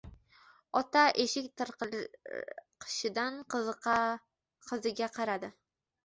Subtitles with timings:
[0.79, 5.51] Ota eshik tirqishidan qiziga qaradi.